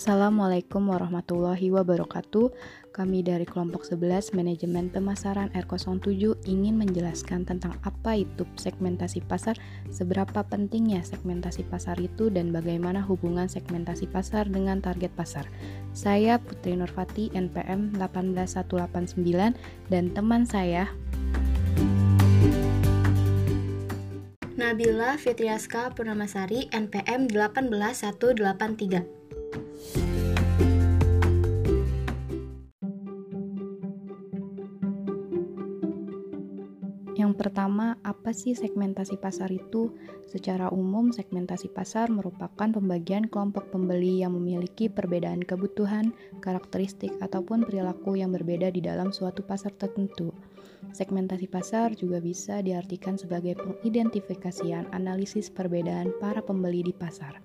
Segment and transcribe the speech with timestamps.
[0.00, 2.48] Assalamualaikum warahmatullahi wabarakatuh.
[2.88, 9.60] Kami dari kelompok 11 Manajemen Pemasaran R07 ingin menjelaskan tentang apa itu segmentasi pasar,
[9.92, 15.44] seberapa pentingnya segmentasi pasar itu dan bagaimana hubungan segmentasi pasar dengan target pasar.
[15.92, 19.20] Saya Putri Nurfati NPM 18189
[19.92, 20.88] dan teman saya
[24.56, 29.19] Nabila Fitriaska Purnamasari NPM 18183
[37.40, 39.96] pertama, apa sih segmentasi pasar itu?
[40.28, 46.12] Secara umum, segmentasi pasar merupakan pembagian kelompok pembeli yang memiliki perbedaan kebutuhan,
[46.44, 50.36] karakteristik, ataupun perilaku yang berbeda di dalam suatu pasar tertentu.
[50.92, 57.40] Segmentasi pasar juga bisa diartikan sebagai pengidentifikasian analisis perbedaan para pembeli di pasar.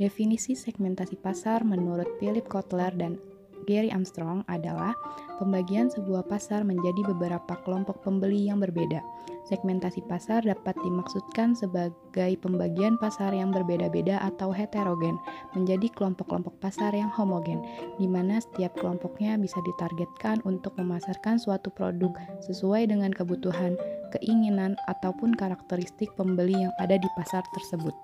[0.00, 3.20] Definisi segmentasi pasar menurut Philip Kotler dan
[3.64, 4.92] Gary Armstrong adalah
[5.40, 9.00] pembagian sebuah pasar menjadi beberapa kelompok pembeli yang berbeda.
[9.46, 15.14] Segmentasi pasar dapat dimaksudkan sebagai pembagian pasar yang berbeda-beda atau heterogen
[15.54, 17.62] menjadi kelompok-kelompok pasar yang homogen,
[17.94, 22.10] di mana setiap kelompoknya bisa ditargetkan untuk memasarkan suatu produk
[22.42, 23.78] sesuai dengan kebutuhan,
[24.18, 27.94] keinginan, ataupun karakteristik pembeli yang ada di pasar tersebut.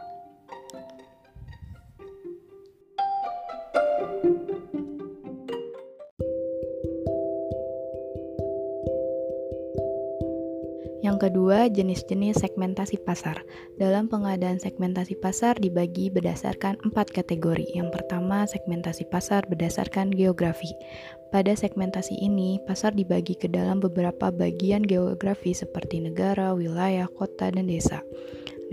[11.23, 13.47] Kedua, jenis-jenis segmentasi pasar.
[13.79, 17.79] Dalam pengadaan segmentasi pasar dibagi berdasarkan empat kategori.
[17.79, 20.75] Yang pertama, segmentasi pasar berdasarkan geografi.
[21.31, 27.71] Pada segmentasi ini, pasar dibagi ke dalam beberapa bagian geografi seperti negara, wilayah, kota, dan
[27.71, 28.03] desa.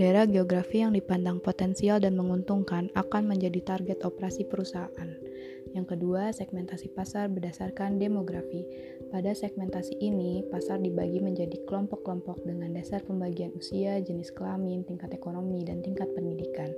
[0.01, 5.28] Daerah geografi yang dipandang potensial dan menguntungkan akan menjadi target operasi perusahaan.
[5.73, 8.65] Yang kedua, segmentasi pasar berdasarkan demografi.
[9.13, 15.61] Pada segmentasi ini, pasar dibagi menjadi kelompok-kelompok dengan dasar pembagian usia, jenis kelamin, tingkat ekonomi,
[15.61, 16.69] dan tingkat pendidikan.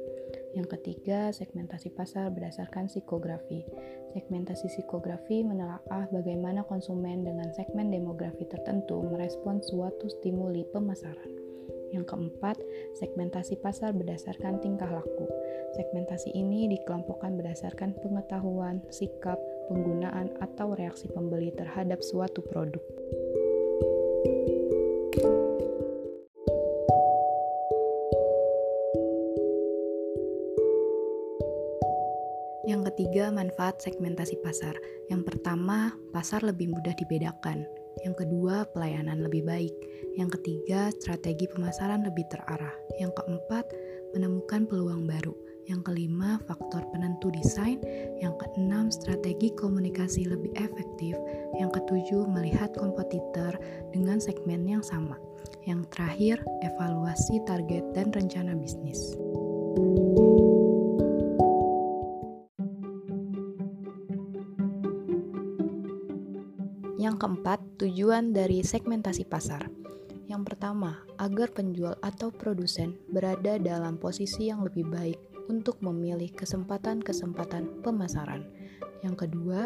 [0.52, 3.64] Yang ketiga, segmentasi pasar berdasarkan psikografi.
[4.12, 11.41] Segmentasi psikografi menelaah bagaimana konsumen dengan segmen demografi tertentu merespon suatu stimuli pemasaran.
[11.92, 12.58] Yang keempat,
[12.96, 15.28] segmentasi pasar berdasarkan tingkah laku.
[15.76, 22.84] Segmentasi ini dikelompokkan berdasarkan pengetahuan, sikap, penggunaan, atau reaksi pembeli terhadap suatu produk.
[32.72, 34.80] Yang ketiga, manfaat segmentasi pasar.
[35.12, 37.81] Yang pertama, pasar lebih mudah dibedakan.
[38.02, 39.76] Yang kedua, pelayanan lebih baik.
[40.16, 42.74] Yang ketiga, strategi pemasaran lebih terarah.
[42.98, 43.66] Yang keempat,
[44.16, 45.36] menemukan peluang baru.
[45.70, 47.78] Yang kelima, faktor penentu desain.
[48.20, 51.16] Yang keenam, strategi komunikasi lebih efektif.
[51.56, 53.56] Yang ketujuh, melihat kompetitor
[53.94, 55.20] dengan segmen yang sama.
[55.68, 56.36] Yang terakhir,
[56.66, 59.16] evaluasi target dan rencana bisnis.
[59.72, 60.21] thank you
[67.02, 69.74] Yang keempat, tujuan dari segmentasi pasar.
[70.30, 75.18] Yang pertama, agar penjual atau produsen berada dalam posisi yang lebih baik
[75.50, 78.46] untuk memilih kesempatan-kesempatan pemasaran.
[79.02, 79.66] Yang kedua,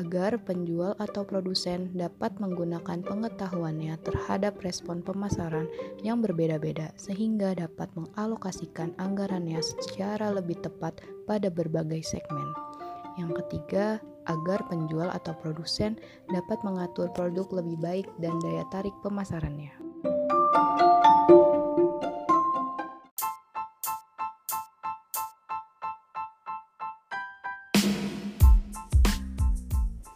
[0.00, 5.68] agar penjual atau produsen dapat menggunakan pengetahuannya terhadap respon pemasaran
[6.00, 12.71] yang berbeda-beda sehingga dapat mengalokasikan anggarannya secara lebih tepat pada berbagai segmen.
[13.20, 15.98] Yang ketiga, agar penjual atau produsen
[16.32, 19.74] dapat mengatur produk lebih baik dan daya tarik pemasarannya.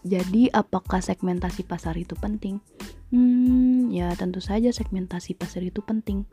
[0.06, 2.62] Jadi, apakah segmentasi pasar itu penting?
[3.10, 6.24] Hmm, ya tentu saja segmentasi pasar itu penting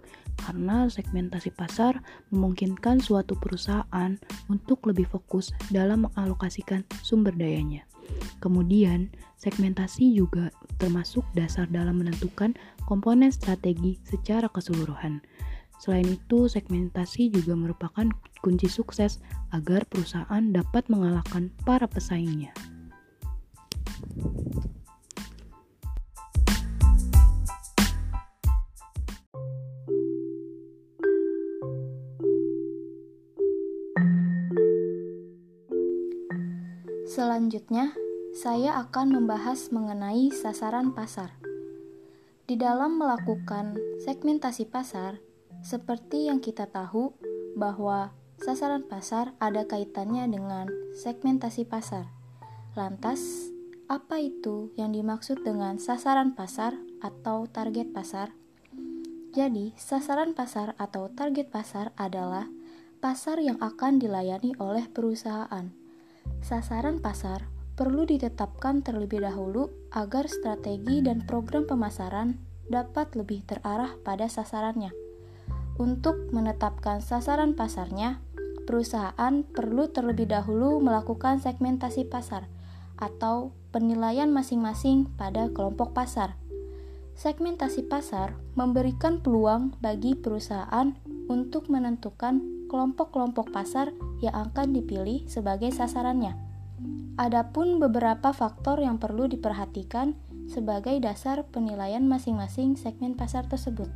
[0.41, 2.01] karena segmentasi pasar
[2.33, 4.17] memungkinkan suatu perusahaan
[4.49, 7.85] untuk lebih fokus dalam mengalokasikan sumber dayanya.
[8.43, 15.23] Kemudian, segmentasi juga termasuk dasar dalam menentukan komponen strategi secara keseluruhan.
[15.79, 18.07] Selain itu, segmentasi juga merupakan
[18.39, 19.19] kunci sukses
[19.51, 22.55] agar perusahaan dapat mengalahkan para pesaingnya.
[37.53, 37.93] Selanjutnya,
[38.33, 41.37] saya akan membahas mengenai sasaran pasar.
[42.49, 45.21] Di dalam melakukan segmentasi pasar,
[45.61, 47.13] seperti yang kita tahu
[47.53, 48.09] bahwa
[48.41, 50.65] sasaran pasar ada kaitannya dengan
[50.97, 52.09] segmentasi pasar.
[52.73, 53.21] Lantas,
[53.85, 56.73] apa itu yang dimaksud dengan sasaran pasar
[57.05, 58.33] atau target pasar?
[59.29, 62.49] Jadi, sasaran pasar atau target pasar adalah
[62.97, 65.82] pasar yang akan dilayani oleh perusahaan.
[66.43, 72.37] Sasaran pasar perlu ditetapkan terlebih dahulu agar strategi dan program pemasaran
[72.69, 74.93] dapat lebih terarah pada sasarannya.
[75.81, 78.21] Untuk menetapkan sasaran pasarnya,
[78.69, 82.45] perusahaan perlu terlebih dahulu melakukan segmentasi pasar
[83.01, 86.37] atau penilaian masing-masing pada kelompok pasar.
[87.17, 90.93] Segmentasi pasar memberikan peluang bagi perusahaan
[91.25, 93.93] untuk menentukan kelompok-kelompok pasar
[94.25, 96.33] yang akan dipilih sebagai sasarannya.
[97.21, 100.17] Adapun beberapa faktor yang perlu diperhatikan
[100.49, 103.93] sebagai dasar penilaian masing-masing segmen pasar tersebut.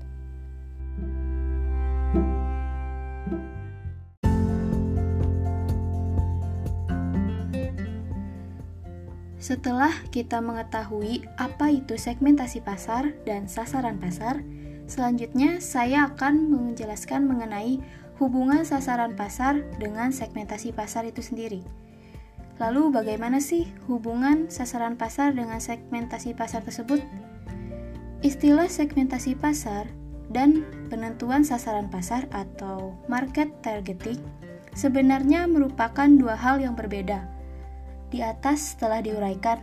[9.41, 14.45] Setelah kita mengetahui apa itu segmentasi pasar dan sasaran pasar,
[14.85, 17.79] selanjutnya saya akan menjelaskan mengenai
[18.17, 21.61] hubungan sasaran pasar dengan segmentasi pasar itu sendiri.
[22.57, 27.05] Lalu bagaimana sih hubungan sasaran pasar dengan segmentasi pasar tersebut?
[28.25, 29.85] Istilah segmentasi pasar
[30.33, 34.17] dan penentuan sasaran pasar atau market targeting
[34.73, 37.29] sebenarnya merupakan dua hal yang berbeda.
[38.09, 39.61] Di atas telah diuraikan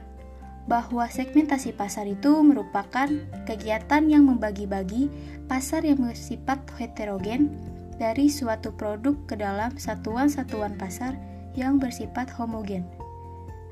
[0.71, 3.11] bahwa segmentasi pasar itu merupakan
[3.45, 5.11] kegiatan yang membagi-bagi
[5.51, 11.15] pasar yang bersifat heterogen dari suatu produk ke dalam satuan-satuan pasar
[11.55, 12.87] yang bersifat homogen.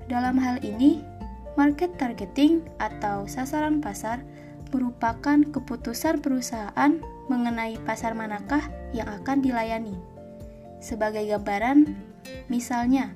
[0.06, 1.02] Dalam hal ini,
[1.58, 4.22] market targeting atau sasaran pasar
[4.72, 6.98] merupakan keputusan perusahaan
[7.28, 8.62] mengenai pasar manakah
[8.96, 9.94] yang akan dilayani.
[10.82, 11.94] Sebagai gambaran,
[12.48, 13.14] misalnya,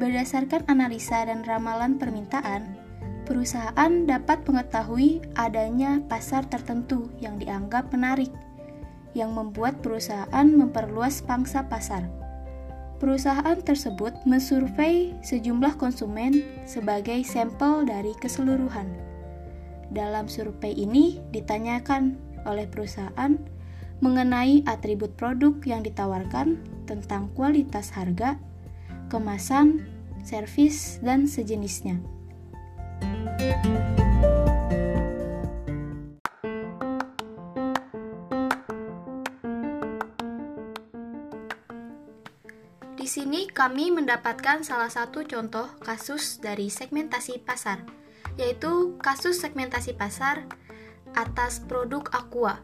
[0.00, 2.74] berdasarkan analisa dan ramalan permintaan,
[3.28, 8.32] perusahaan dapat mengetahui adanya pasar tertentu yang dianggap menarik,
[9.14, 12.06] yang membuat perusahaan memperluas pangsa pasar
[13.04, 18.86] Perusahaan tersebut mensurvei sejumlah konsumen sebagai sampel dari keseluruhan.
[19.90, 22.16] Dalam survei ini ditanyakan
[22.46, 23.36] oleh perusahaan
[23.98, 28.38] mengenai atribut produk yang ditawarkan tentang kualitas harga,
[29.10, 29.84] kemasan,
[30.22, 31.98] servis, dan sejenisnya.
[33.36, 34.03] Di
[43.64, 47.80] kami mendapatkan salah satu contoh kasus dari segmentasi pasar,
[48.36, 50.44] yaitu kasus segmentasi pasar
[51.16, 52.60] atas produk Aqua.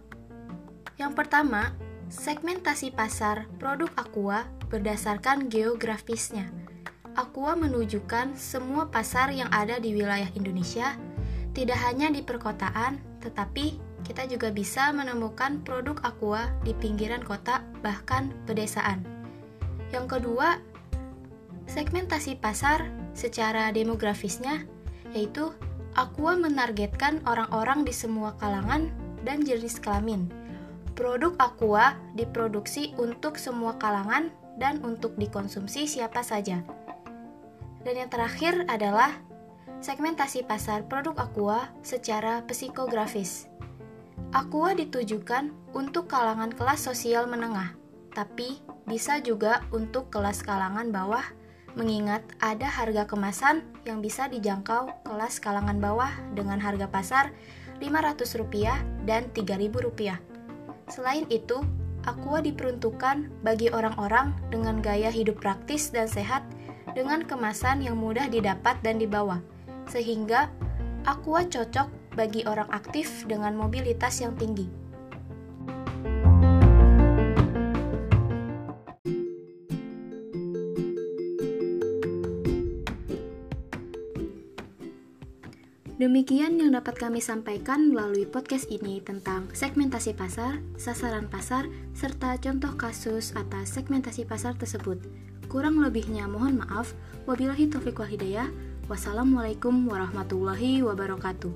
[1.01, 1.73] Yang pertama,
[2.13, 6.53] segmentasi pasar produk Aqua berdasarkan geografisnya.
[7.17, 11.01] Aqua menunjukkan semua pasar yang ada di wilayah Indonesia,
[11.57, 18.37] tidak hanya di perkotaan, tetapi kita juga bisa menemukan produk Aqua di pinggiran kota, bahkan
[18.45, 19.01] pedesaan.
[19.97, 20.61] Yang kedua,
[21.71, 24.67] segmentasi pasar secara demografisnya
[25.15, 25.55] yaitu
[25.99, 28.91] Aqua menargetkan orang-orang di semua kalangan
[29.27, 30.31] dan jenis kelamin.
[30.95, 36.63] Produk Aqua diproduksi untuk semua kalangan dan untuk dikonsumsi siapa saja.
[37.83, 39.19] Dan yang terakhir adalah
[39.83, 43.51] segmentasi pasar produk Aqua secara psikografis.
[44.31, 47.75] Aqua ditujukan untuk kalangan kelas sosial menengah,
[48.15, 51.25] tapi bisa juga untuk kelas kalangan bawah,
[51.79, 57.31] mengingat ada harga kemasan yang bisa dijangkau kelas kalangan bawah dengan harga pasar
[57.81, 58.49] Rp500
[59.09, 60.19] dan Rp3.000.
[60.91, 61.63] Selain itu,
[62.01, 66.41] Aqua diperuntukkan bagi orang-orang dengan gaya hidup praktis dan sehat
[66.97, 69.45] dengan kemasan yang mudah didapat dan dibawa,
[69.85, 70.49] sehingga
[71.05, 74.90] Aqua cocok bagi orang aktif dengan mobilitas yang tinggi.
[86.01, 92.73] Demikian yang dapat kami sampaikan melalui podcast ini tentang segmentasi pasar, sasaran pasar, serta contoh
[92.73, 94.97] kasus atas segmentasi pasar tersebut.
[95.53, 96.97] Kurang lebihnya mohon maaf.
[97.29, 98.49] Wabillahi taufiq wal hidayah.
[98.89, 101.53] Wassalamualaikum warahmatullahi wabarakatuh.